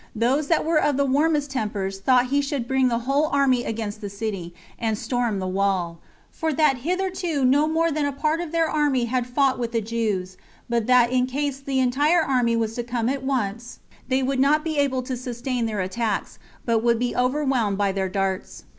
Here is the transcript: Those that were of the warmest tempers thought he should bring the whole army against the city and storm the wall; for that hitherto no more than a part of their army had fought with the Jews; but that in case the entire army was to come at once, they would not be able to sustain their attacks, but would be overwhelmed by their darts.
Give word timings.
Those 0.15 0.47
that 0.47 0.65
were 0.65 0.81
of 0.81 0.97
the 0.97 1.05
warmest 1.05 1.51
tempers 1.51 1.99
thought 1.99 2.29
he 2.29 2.41
should 2.41 2.67
bring 2.67 2.87
the 2.87 2.97
whole 3.05 3.27
army 3.27 3.63
against 3.65 4.01
the 4.01 4.09
city 4.09 4.51
and 4.79 4.97
storm 4.97 5.37
the 5.37 5.45
wall; 5.47 5.99
for 6.31 6.51
that 6.53 6.77
hitherto 6.77 7.45
no 7.45 7.67
more 7.67 7.91
than 7.91 8.05
a 8.07 8.11
part 8.11 8.41
of 8.41 8.51
their 8.51 8.67
army 8.67 9.05
had 9.05 9.27
fought 9.27 9.59
with 9.59 9.73
the 9.73 9.79
Jews; 9.81 10.37
but 10.67 10.87
that 10.87 11.11
in 11.11 11.27
case 11.27 11.59
the 11.59 11.77
entire 11.79 12.23
army 12.23 12.55
was 12.55 12.73
to 12.77 12.83
come 12.83 13.09
at 13.09 13.21
once, 13.21 13.77
they 14.07 14.23
would 14.23 14.39
not 14.39 14.63
be 14.63 14.79
able 14.79 15.03
to 15.03 15.15
sustain 15.15 15.67
their 15.67 15.81
attacks, 15.81 16.39
but 16.65 16.81
would 16.83 16.97
be 16.97 17.15
overwhelmed 17.15 17.77
by 17.77 17.91
their 17.91 18.09
darts. 18.09 18.63